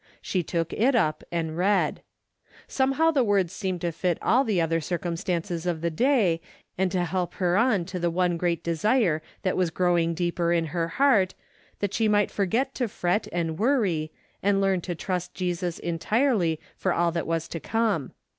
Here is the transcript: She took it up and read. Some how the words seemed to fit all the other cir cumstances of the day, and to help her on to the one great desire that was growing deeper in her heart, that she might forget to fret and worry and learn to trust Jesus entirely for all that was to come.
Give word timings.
She 0.19 0.41
took 0.41 0.73
it 0.73 0.95
up 0.95 1.23
and 1.31 1.55
read. 1.55 2.01
Some 2.67 2.93
how 2.93 3.11
the 3.11 3.23
words 3.23 3.53
seemed 3.53 3.81
to 3.81 3.91
fit 3.91 4.17
all 4.19 4.43
the 4.43 4.59
other 4.59 4.81
cir 4.81 4.97
cumstances 4.97 5.67
of 5.67 5.81
the 5.81 5.91
day, 5.91 6.41
and 6.75 6.91
to 6.91 7.05
help 7.05 7.35
her 7.35 7.55
on 7.55 7.85
to 7.85 7.99
the 7.99 8.09
one 8.09 8.35
great 8.35 8.63
desire 8.63 9.21
that 9.43 9.55
was 9.55 9.69
growing 9.69 10.15
deeper 10.15 10.51
in 10.51 10.65
her 10.73 10.87
heart, 10.87 11.35
that 11.81 11.93
she 11.93 12.07
might 12.07 12.31
forget 12.31 12.73
to 12.73 12.87
fret 12.87 13.27
and 13.31 13.59
worry 13.59 14.11
and 14.41 14.59
learn 14.59 14.81
to 14.81 14.95
trust 14.95 15.35
Jesus 15.35 15.77
entirely 15.77 16.59
for 16.75 16.93
all 16.93 17.11
that 17.11 17.27
was 17.27 17.47
to 17.49 17.59
come. 17.59 18.13